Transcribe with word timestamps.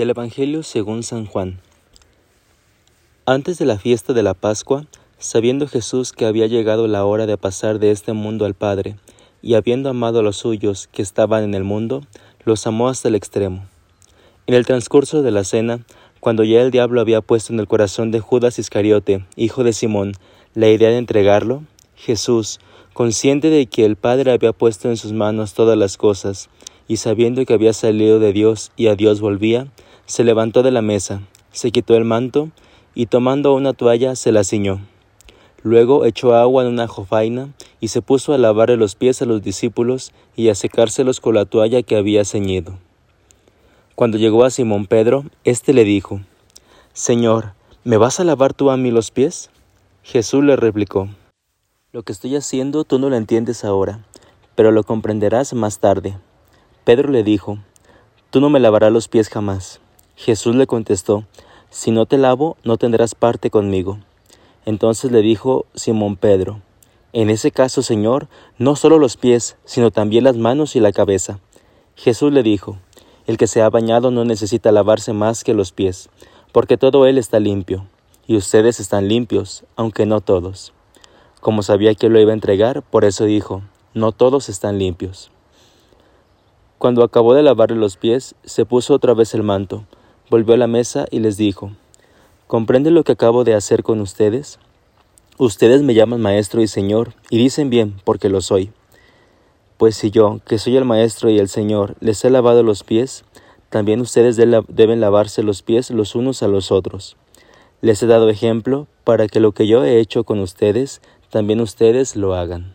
Del 0.00 0.08
Evangelio 0.08 0.62
según 0.62 1.02
San 1.02 1.26
Juan. 1.26 1.60
Antes 3.26 3.58
de 3.58 3.66
la 3.66 3.78
fiesta 3.78 4.14
de 4.14 4.22
la 4.22 4.32
Pascua, 4.32 4.86
sabiendo 5.18 5.68
Jesús 5.68 6.12
que 6.12 6.24
había 6.24 6.46
llegado 6.46 6.88
la 6.88 7.04
hora 7.04 7.26
de 7.26 7.36
pasar 7.36 7.78
de 7.78 7.90
este 7.90 8.14
mundo 8.14 8.46
al 8.46 8.54
Padre, 8.54 8.96
y 9.42 9.56
habiendo 9.56 9.90
amado 9.90 10.20
a 10.20 10.22
los 10.22 10.38
suyos 10.38 10.88
que 10.90 11.02
estaban 11.02 11.44
en 11.44 11.52
el 11.52 11.64
mundo, 11.64 12.00
los 12.46 12.66
amó 12.66 12.88
hasta 12.88 13.08
el 13.08 13.14
extremo. 13.14 13.66
En 14.46 14.54
el 14.54 14.64
transcurso 14.64 15.20
de 15.20 15.32
la 15.32 15.44
cena, 15.44 15.80
cuando 16.18 16.44
ya 16.44 16.62
el 16.62 16.70
diablo 16.70 17.02
había 17.02 17.20
puesto 17.20 17.52
en 17.52 17.60
el 17.60 17.68
corazón 17.68 18.10
de 18.10 18.20
Judas 18.20 18.58
Iscariote, 18.58 19.26
hijo 19.36 19.64
de 19.64 19.74
Simón, 19.74 20.12
la 20.54 20.70
idea 20.70 20.88
de 20.88 20.96
entregarlo, 20.96 21.62
Jesús, 21.94 22.58
consciente 22.94 23.50
de 23.50 23.66
que 23.66 23.84
el 23.84 23.96
Padre 23.96 24.32
había 24.32 24.54
puesto 24.54 24.88
en 24.88 24.96
sus 24.96 25.12
manos 25.12 25.52
todas 25.52 25.76
las 25.76 25.98
cosas, 25.98 26.48
y 26.88 26.96
sabiendo 26.96 27.44
que 27.44 27.52
había 27.52 27.74
salido 27.74 28.18
de 28.18 28.32
Dios 28.32 28.72
y 28.76 28.86
a 28.86 28.96
Dios 28.96 29.20
volvía, 29.20 29.66
se 30.10 30.24
levantó 30.24 30.64
de 30.64 30.72
la 30.72 30.82
mesa, 30.82 31.20
se 31.52 31.70
quitó 31.70 31.94
el 31.94 32.04
manto, 32.04 32.50
y 32.96 33.06
tomando 33.06 33.54
una 33.54 33.74
toalla 33.74 34.16
se 34.16 34.32
la 34.32 34.42
ciñó. 34.42 34.80
Luego 35.62 36.04
echó 36.04 36.34
agua 36.34 36.64
en 36.64 36.68
una 36.68 36.88
jofaina, 36.88 37.50
y 37.78 37.88
se 37.88 38.02
puso 38.02 38.32
a 38.34 38.38
lavarle 38.38 38.76
los 38.76 38.96
pies 38.96 39.22
a 39.22 39.24
los 39.24 39.40
discípulos 39.40 40.12
y 40.34 40.48
a 40.48 40.56
secárselos 40.56 41.20
con 41.20 41.36
la 41.36 41.44
toalla 41.44 41.84
que 41.84 41.94
había 41.94 42.24
ceñido. 42.24 42.76
Cuando 43.94 44.18
llegó 44.18 44.44
a 44.44 44.50
Simón 44.50 44.86
Pedro, 44.86 45.26
éste 45.44 45.72
le 45.72 45.84
dijo, 45.84 46.20
Señor, 46.92 47.52
¿me 47.84 47.96
vas 47.96 48.18
a 48.18 48.24
lavar 48.24 48.52
tú 48.52 48.70
a 48.70 48.76
mí 48.76 48.90
los 48.90 49.12
pies? 49.12 49.48
Jesús 50.02 50.42
le 50.42 50.56
replicó, 50.56 51.08
Lo 51.92 52.02
que 52.02 52.10
estoy 52.10 52.34
haciendo 52.34 52.82
tú 52.82 52.98
no 52.98 53.10
lo 53.10 53.16
entiendes 53.16 53.64
ahora, 53.64 54.04
pero 54.56 54.72
lo 54.72 54.82
comprenderás 54.82 55.54
más 55.54 55.78
tarde. 55.78 56.18
Pedro 56.82 57.10
le 57.10 57.22
dijo, 57.22 57.58
Tú 58.30 58.40
no 58.40 58.50
me 58.50 58.58
lavarás 58.58 58.90
los 58.90 59.06
pies 59.06 59.28
jamás. 59.28 59.80
Jesús 60.22 60.54
le 60.54 60.66
contestó, 60.66 61.24
Si 61.70 61.92
no 61.92 62.04
te 62.04 62.18
lavo, 62.18 62.58
no 62.62 62.76
tendrás 62.76 63.14
parte 63.14 63.48
conmigo. 63.48 64.00
Entonces 64.66 65.10
le 65.10 65.22
dijo 65.22 65.64
Simón 65.74 66.16
Pedro, 66.16 66.60
En 67.14 67.30
ese 67.30 67.50
caso, 67.50 67.80
Señor, 67.80 68.28
no 68.58 68.76
solo 68.76 68.98
los 68.98 69.16
pies, 69.16 69.56
sino 69.64 69.90
también 69.90 70.24
las 70.24 70.36
manos 70.36 70.76
y 70.76 70.80
la 70.80 70.92
cabeza. 70.92 71.40
Jesús 71.96 72.34
le 72.34 72.42
dijo, 72.42 72.76
El 73.26 73.38
que 73.38 73.46
se 73.46 73.62
ha 73.62 73.70
bañado 73.70 74.10
no 74.10 74.26
necesita 74.26 74.72
lavarse 74.72 75.14
más 75.14 75.42
que 75.42 75.54
los 75.54 75.72
pies, 75.72 76.10
porque 76.52 76.76
todo 76.76 77.06
él 77.06 77.16
está 77.16 77.40
limpio, 77.40 77.86
y 78.26 78.36
ustedes 78.36 78.78
están 78.78 79.08
limpios, 79.08 79.64
aunque 79.74 80.04
no 80.04 80.20
todos. 80.20 80.74
Como 81.40 81.62
sabía 81.62 81.94
que 81.94 82.10
lo 82.10 82.20
iba 82.20 82.32
a 82.32 82.34
entregar, 82.34 82.82
por 82.82 83.06
eso 83.06 83.24
dijo, 83.24 83.62
No 83.94 84.12
todos 84.12 84.50
están 84.50 84.78
limpios. 84.78 85.30
Cuando 86.76 87.04
acabó 87.04 87.32
de 87.32 87.42
lavarle 87.42 87.78
los 87.78 87.96
pies, 87.96 88.34
se 88.44 88.66
puso 88.66 88.92
otra 88.92 89.14
vez 89.14 89.32
el 89.32 89.42
manto, 89.42 89.86
volvió 90.30 90.54
a 90.54 90.58
la 90.58 90.68
mesa 90.68 91.06
y 91.10 91.18
les 91.18 91.36
dijo, 91.36 91.72
¿Comprende 92.46 92.90
lo 92.90 93.04
que 93.04 93.12
acabo 93.12 93.44
de 93.44 93.54
hacer 93.54 93.82
con 93.82 94.00
ustedes? 94.00 94.58
Ustedes 95.38 95.82
me 95.82 95.94
llaman 95.94 96.20
maestro 96.20 96.62
y 96.62 96.68
señor, 96.68 97.14
y 97.30 97.38
dicen 97.38 97.68
bien, 97.68 98.00
porque 98.04 98.28
lo 98.28 98.40
soy. 98.40 98.70
Pues 99.76 99.96
si 99.96 100.10
yo, 100.10 100.40
que 100.46 100.58
soy 100.58 100.76
el 100.76 100.84
maestro 100.84 101.30
y 101.30 101.38
el 101.38 101.48
señor, 101.48 101.96
les 102.00 102.24
he 102.24 102.30
lavado 102.30 102.62
los 102.62 102.84
pies, 102.84 103.24
también 103.70 104.00
ustedes 104.00 104.36
deben 104.36 105.00
lavarse 105.00 105.42
los 105.42 105.62
pies 105.62 105.90
los 105.90 106.14
unos 106.14 106.42
a 106.42 106.48
los 106.48 106.72
otros. 106.72 107.16
Les 107.80 108.02
he 108.02 108.06
dado 108.06 108.28
ejemplo 108.28 108.86
para 109.04 109.26
que 109.26 109.40
lo 109.40 109.52
que 109.52 109.66
yo 109.66 109.84
he 109.84 109.98
hecho 110.00 110.24
con 110.24 110.40
ustedes, 110.40 111.00
también 111.30 111.60
ustedes 111.60 112.16
lo 112.16 112.34
hagan. 112.34 112.74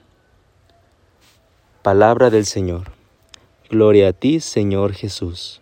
Palabra 1.84 2.30
del 2.30 2.46
Señor. 2.46 2.92
Gloria 3.70 4.08
a 4.08 4.14
ti, 4.14 4.40
Señor 4.40 4.94
Jesús. 4.94 5.62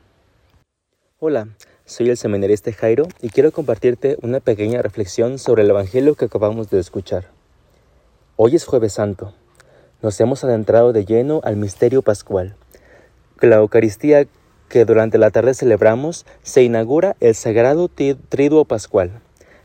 Hola, 1.19 1.49
soy 1.85 2.09
el 2.09 2.17
seminarista 2.17 2.71
Jairo 2.71 3.07
y 3.21 3.29
quiero 3.29 3.51
compartirte 3.51 4.17
una 4.21 4.39
pequeña 4.39 4.81
reflexión 4.81 5.37
sobre 5.37 5.63
el 5.63 5.69
Evangelio 5.69 6.15
que 6.15 6.25
acabamos 6.25 6.69
de 6.69 6.79
escuchar. 6.79 7.25
Hoy 8.37 8.55
es 8.55 8.65
jueves 8.65 8.93
santo. 8.93 9.33
Nos 10.01 10.19
hemos 10.21 10.43
adentrado 10.43 10.93
de 10.93 11.05
lleno 11.05 11.41
al 11.43 11.57
misterio 11.57 12.01
pascual. 12.01 12.55
La 13.41 13.57
Eucaristía 13.57 14.25
que 14.69 14.85
durante 14.85 15.17
la 15.17 15.29
tarde 15.29 15.53
celebramos 15.53 16.25
se 16.41 16.63
inaugura 16.63 17.15
el 17.19 17.35
sagrado 17.35 17.89
triduo 17.89 18.65
pascual, 18.65 19.11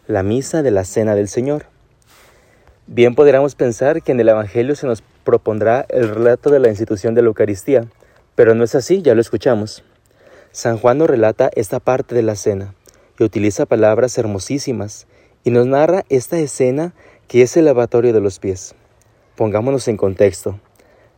la 0.06 0.22
misa 0.22 0.62
de 0.62 0.72
la 0.72 0.84
Cena 0.84 1.14
del 1.14 1.28
Señor. 1.28 1.66
Bien 2.88 3.14
podríamos 3.14 3.54
pensar 3.54 4.02
que 4.02 4.12
en 4.12 4.20
el 4.20 4.28
Evangelio 4.28 4.74
se 4.74 4.86
nos 4.86 5.02
propondrá 5.22 5.86
el 5.88 6.08
relato 6.08 6.50
de 6.50 6.58
la 6.58 6.68
institución 6.68 7.14
de 7.14 7.22
la 7.22 7.28
Eucaristía, 7.28 7.86
pero 8.34 8.54
no 8.54 8.64
es 8.64 8.74
así, 8.74 9.02
ya 9.02 9.14
lo 9.14 9.20
escuchamos. 9.20 9.84
San 10.52 10.78
Juan 10.78 10.98
nos 10.98 11.08
relata 11.08 11.50
esta 11.54 11.78
parte 11.78 12.14
de 12.14 12.22
la 12.22 12.34
cena 12.34 12.74
y 13.18 13.24
utiliza 13.24 13.66
palabras 13.66 14.16
hermosísimas 14.16 15.06
y 15.44 15.50
nos 15.50 15.66
narra 15.66 16.04
esta 16.08 16.38
escena 16.38 16.94
que 17.26 17.42
es 17.42 17.56
el 17.56 17.66
lavatorio 17.66 18.12
de 18.12 18.20
los 18.20 18.38
pies. 18.38 18.74
Pongámonos 19.36 19.86
en 19.88 19.96
contexto. 19.96 20.58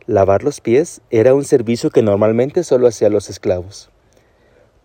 Lavar 0.05 0.43
los 0.43 0.59
pies 0.59 1.01
era 1.09 1.33
un 1.33 1.45
servicio 1.45 1.89
que 1.89 2.01
normalmente 2.01 2.63
solo 2.63 2.87
hacían 2.87 3.13
los 3.13 3.29
esclavos. 3.29 3.89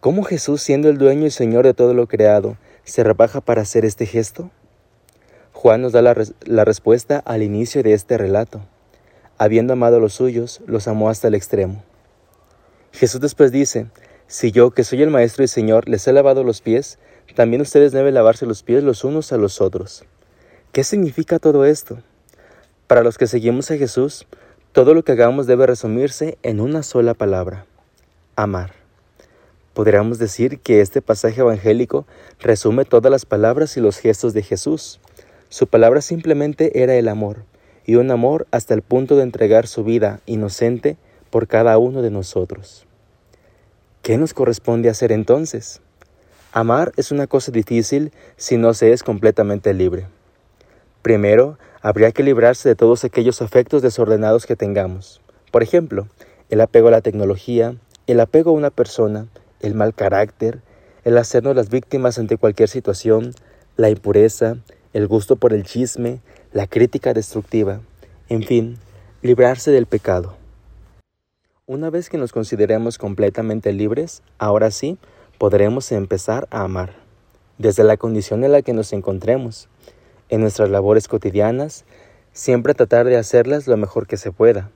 ¿Cómo 0.00 0.22
Jesús, 0.22 0.62
siendo 0.62 0.88
el 0.88 0.98
dueño 0.98 1.26
y 1.26 1.30
señor 1.30 1.64
de 1.64 1.74
todo 1.74 1.92
lo 1.92 2.06
creado, 2.06 2.56
se 2.84 3.02
rebaja 3.02 3.40
para 3.40 3.62
hacer 3.62 3.84
este 3.84 4.06
gesto? 4.06 4.50
Juan 5.52 5.82
nos 5.82 5.92
da 5.92 6.02
la, 6.02 6.14
la 6.44 6.64
respuesta 6.64 7.18
al 7.24 7.42
inicio 7.42 7.82
de 7.82 7.94
este 7.94 8.16
relato. 8.16 8.60
Habiendo 9.38 9.72
amado 9.72 9.96
a 9.96 10.00
los 10.00 10.12
suyos, 10.12 10.60
los 10.66 10.86
amó 10.86 11.10
hasta 11.10 11.28
el 11.28 11.34
extremo. 11.34 11.82
Jesús 12.92 13.20
después 13.20 13.52
dice, 13.52 13.86
si 14.28 14.50
yo, 14.50 14.72
que 14.72 14.82
soy 14.82 15.02
el 15.02 15.10
Maestro 15.10 15.44
y 15.44 15.48
Señor, 15.48 15.88
les 15.88 16.06
he 16.08 16.12
lavado 16.12 16.42
los 16.42 16.60
pies, 16.60 16.98
también 17.36 17.60
ustedes 17.60 17.92
deben 17.92 18.14
lavarse 18.14 18.46
los 18.46 18.62
pies 18.62 18.82
los 18.82 19.04
unos 19.04 19.32
a 19.32 19.36
los 19.36 19.60
otros. 19.60 20.04
¿Qué 20.72 20.84
significa 20.84 21.38
todo 21.38 21.64
esto? 21.64 21.98
Para 22.86 23.02
los 23.02 23.18
que 23.18 23.26
seguimos 23.26 23.70
a 23.70 23.76
Jesús, 23.76 24.26
todo 24.72 24.94
lo 24.94 25.04
que 25.04 25.12
hagamos 25.12 25.46
debe 25.46 25.66
resumirse 25.66 26.38
en 26.42 26.60
una 26.60 26.82
sola 26.82 27.14
palabra, 27.14 27.66
amar. 28.34 28.72
Podríamos 29.74 30.18
decir 30.18 30.58
que 30.60 30.80
este 30.80 31.02
pasaje 31.02 31.42
evangélico 31.42 32.06
resume 32.40 32.84
todas 32.84 33.10
las 33.10 33.26
palabras 33.26 33.76
y 33.76 33.80
los 33.80 33.98
gestos 33.98 34.32
de 34.32 34.42
Jesús. 34.42 35.00
Su 35.50 35.66
palabra 35.66 36.00
simplemente 36.00 36.82
era 36.82 36.94
el 36.94 37.08
amor, 37.08 37.44
y 37.84 37.94
un 37.96 38.10
amor 38.10 38.46
hasta 38.50 38.74
el 38.74 38.82
punto 38.82 39.16
de 39.16 39.22
entregar 39.22 39.66
su 39.66 39.84
vida 39.84 40.20
inocente 40.26 40.96
por 41.30 41.46
cada 41.46 41.78
uno 41.78 42.02
de 42.02 42.10
nosotros. 42.10 42.85
¿Qué 44.06 44.18
nos 44.18 44.34
corresponde 44.34 44.88
hacer 44.88 45.10
entonces? 45.10 45.80
Amar 46.52 46.92
es 46.96 47.10
una 47.10 47.26
cosa 47.26 47.50
difícil 47.50 48.12
si 48.36 48.56
no 48.56 48.72
se 48.72 48.92
es 48.92 49.02
completamente 49.02 49.74
libre. 49.74 50.06
Primero, 51.02 51.58
habría 51.82 52.12
que 52.12 52.22
librarse 52.22 52.68
de 52.68 52.76
todos 52.76 53.02
aquellos 53.02 53.42
afectos 53.42 53.82
desordenados 53.82 54.46
que 54.46 54.54
tengamos. 54.54 55.20
Por 55.50 55.64
ejemplo, 55.64 56.06
el 56.50 56.60
apego 56.60 56.86
a 56.86 56.92
la 56.92 57.00
tecnología, 57.00 57.74
el 58.06 58.20
apego 58.20 58.52
a 58.52 58.54
una 58.54 58.70
persona, 58.70 59.26
el 59.58 59.74
mal 59.74 59.92
carácter, 59.92 60.60
el 61.02 61.18
hacernos 61.18 61.56
las 61.56 61.68
víctimas 61.68 62.16
ante 62.20 62.36
cualquier 62.36 62.68
situación, 62.68 63.32
la 63.76 63.90
impureza, 63.90 64.56
el 64.92 65.08
gusto 65.08 65.34
por 65.34 65.52
el 65.52 65.64
chisme, 65.64 66.20
la 66.52 66.68
crítica 66.68 67.12
destructiva, 67.12 67.80
en 68.28 68.44
fin, 68.44 68.78
librarse 69.22 69.72
del 69.72 69.86
pecado. 69.86 70.35
Una 71.68 71.90
vez 71.90 72.08
que 72.08 72.16
nos 72.16 72.30
consideremos 72.30 72.96
completamente 72.96 73.72
libres, 73.72 74.22
ahora 74.38 74.70
sí, 74.70 74.98
podremos 75.36 75.90
empezar 75.90 76.46
a 76.52 76.62
amar, 76.62 76.94
desde 77.58 77.82
la 77.82 77.96
condición 77.96 78.44
en 78.44 78.52
la 78.52 78.62
que 78.62 78.72
nos 78.72 78.92
encontremos, 78.92 79.68
en 80.28 80.42
nuestras 80.42 80.70
labores 80.70 81.08
cotidianas, 81.08 81.84
siempre 82.32 82.74
tratar 82.74 83.06
de 83.06 83.16
hacerlas 83.16 83.66
lo 83.66 83.76
mejor 83.76 84.06
que 84.06 84.16
se 84.16 84.30
pueda, 84.30 84.70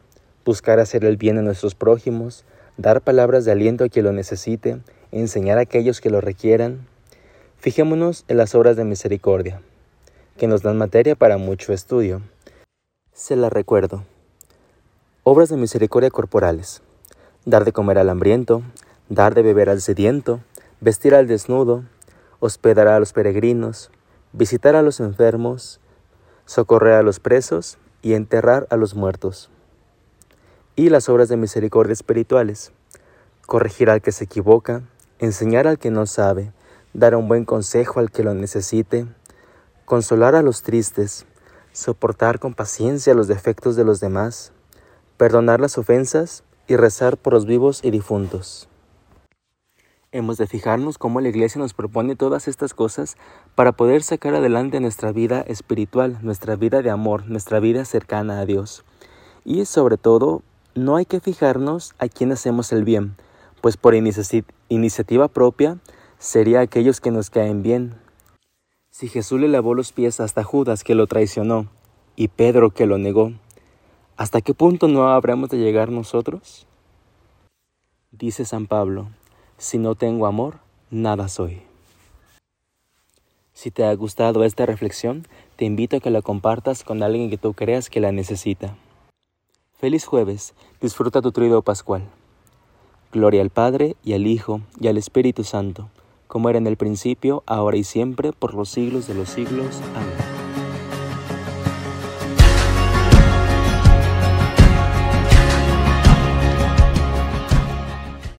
buscar 0.44 0.80
hacer 0.80 1.04
el 1.04 1.16
bien 1.16 1.38
a 1.38 1.42
nuestros 1.42 1.76
prójimos, 1.76 2.44
dar 2.76 3.02
palabras 3.02 3.44
de 3.44 3.52
aliento 3.52 3.84
a 3.84 3.88
quien 3.88 4.06
lo 4.06 4.12
necesite, 4.12 4.80
enseñar 5.12 5.58
a 5.58 5.62
aquellos 5.62 6.00
que 6.00 6.10
lo 6.10 6.20
requieran. 6.20 6.88
Fijémonos 7.58 8.24
en 8.26 8.36
las 8.36 8.56
obras 8.56 8.74
de 8.76 8.84
misericordia, 8.84 9.62
que 10.36 10.48
nos 10.48 10.62
dan 10.62 10.76
materia 10.76 11.14
para 11.14 11.36
mucho 11.36 11.72
estudio. 11.72 12.20
Se 13.12 13.36
la 13.36 13.48
recuerdo. 13.48 14.02
Obras 15.32 15.48
de 15.48 15.56
misericordia 15.56 16.10
corporales. 16.10 16.82
Dar 17.44 17.64
de 17.64 17.70
comer 17.70 17.98
al 17.98 18.10
hambriento, 18.10 18.62
dar 19.08 19.32
de 19.32 19.42
beber 19.42 19.70
al 19.70 19.80
sediento, 19.80 20.40
vestir 20.80 21.14
al 21.14 21.28
desnudo, 21.28 21.84
hospedar 22.40 22.88
a 22.88 22.98
los 22.98 23.12
peregrinos, 23.12 23.92
visitar 24.32 24.74
a 24.74 24.82
los 24.82 24.98
enfermos, 24.98 25.78
socorrer 26.46 26.94
a 26.94 27.04
los 27.04 27.20
presos 27.20 27.78
y 28.02 28.14
enterrar 28.14 28.66
a 28.70 28.76
los 28.76 28.96
muertos. 28.96 29.50
Y 30.74 30.88
las 30.88 31.08
obras 31.08 31.28
de 31.28 31.36
misericordia 31.36 31.92
espirituales, 31.92 32.72
corregir 33.46 33.88
al 33.88 34.02
que 34.02 34.10
se 34.10 34.24
equivoca, 34.24 34.82
enseñar 35.20 35.68
al 35.68 35.78
que 35.78 35.92
no 35.92 36.06
sabe, 36.06 36.52
dar 36.92 37.14
un 37.14 37.28
buen 37.28 37.44
consejo 37.44 38.00
al 38.00 38.10
que 38.10 38.24
lo 38.24 38.34
necesite, 38.34 39.06
consolar 39.84 40.34
a 40.34 40.42
los 40.42 40.62
tristes, 40.62 41.24
soportar 41.72 42.40
con 42.40 42.52
paciencia 42.52 43.14
los 43.14 43.28
defectos 43.28 43.76
de 43.76 43.84
los 43.84 44.00
demás, 44.00 44.52
perdonar 45.20 45.60
las 45.60 45.76
ofensas 45.76 46.44
y 46.66 46.76
rezar 46.76 47.18
por 47.18 47.34
los 47.34 47.44
vivos 47.44 47.84
y 47.84 47.90
difuntos. 47.90 48.70
Hemos 50.12 50.38
de 50.38 50.46
fijarnos 50.46 50.96
cómo 50.96 51.20
la 51.20 51.28
Iglesia 51.28 51.58
nos 51.60 51.74
propone 51.74 52.16
todas 52.16 52.48
estas 52.48 52.72
cosas 52.72 53.18
para 53.54 53.72
poder 53.72 54.02
sacar 54.02 54.34
adelante 54.34 54.80
nuestra 54.80 55.12
vida 55.12 55.42
espiritual, 55.42 56.16
nuestra 56.22 56.56
vida 56.56 56.80
de 56.80 56.88
amor, 56.88 57.26
nuestra 57.26 57.60
vida 57.60 57.84
cercana 57.84 58.40
a 58.40 58.46
Dios. 58.46 58.82
Y 59.44 59.66
sobre 59.66 59.98
todo, 59.98 60.40
no 60.74 60.96
hay 60.96 61.04
que 61.04 61.20
fijarnos 61.20 61.92
a 61.98 62.08
quién 62.08 62.32
hacemos 62.32 62.72
el 62.72 62.84
bien, 62.84 63.14
pues 63.60 63.76
por 63.76 63.94
iniciativa 63.94 65.28
propia 65.28 65.76
sería 66.18 66.60
aquellos 66.60 67.02
que 67.02 67.10
nos 67.10 67.28
caen 67.28 67.62
bien. 67.62 67.94
Si 68.88 69.06
Jesús 69.06 69.38
le 69.38 69.48
lavó 69.48 69.74
los 69.74 69.92
pies 69.92 70.18
hasta 70.18 70.44
Judas 70.44 70.82
que 70.82 70.94
lo 70.94 71.06
traicionó 71.06 71.68
y 72.16 72.28
Pedro 72.28 72.70
que 72.70 72.86
lo 72.86 72.96
negó, 72.96 73.32
¿hasta 74.20 74.42
qué 74.42 74.52
punto 74.52 74.86
no 74.86 75.08
habremos 75.08 75.48
de 75.48 75.56
llegar 75.56 75.90
nosotros? 75.90 76.66
Dice 78.12 78.44
San 78.44 78.66
Pablo, 78.66 79.08
si 79.56 79.78
no 79.78 79.94
tengo 79.94 80.26
amor, 80.26 80.58
nada 80.90 81.26
soy. 81.28 81.62
Si 83.54 83.70
te 83.70 83.82
ha 83.82 83.94
gustado 83.94 84.44
esta 84.44 84.66
reflexión, 84.66 85.26
te 85.56 85.64
invito 85.64 85.96
a 85.96 86.00
que 86.00 86.10
la 86.10 86.20
compartas 86.20 86.84
con 86.84 87.02
alguien 87.02 87.30
que 87.30 87.38
tú 87.38 87.54
creas 87.54 87.88
que 87.88 88.00
la 88.00 88.12
necesita. 88.12 88.76
Feliz 89.78 90.04
jueves, 90.04 90.52
disfruta 90.82 91.22
tu 91.22 91.32
trío 91.32 91.62
pascual. 91.62 92.02
Gloria 93.12 93.40
al 93.40 93.48
Padre, 93.48 93.96
y 94.04 94.12
al 94.12 94.26
Hijo, 94.26 94.60
y 94.78 94.88
al 94.88 94.98
Espíritu 94.98 95.44
Santo, 95.44 95.88
como 96.26 96.50
era 96.50 96.58
en 96.58 96.66
el 96.66 96.76
principio, 96.76 97.42
ahora 97.46 97.78
y 97.78 97.84
siempre, 97.84 98.32
por 98.32 98.52
los 98.52 98.68
siglos 98.68 99.06
de 99.06 99.14
los 99.14 99.30
siglos. 99.30 99.80
Amén. 99.94 100.29